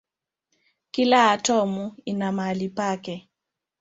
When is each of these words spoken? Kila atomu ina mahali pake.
Kila 0.91 1.31
atomu 1.31 1.93
ina 2.05 2.31
mahali 2.31 2.69
pake. 2.69 3.29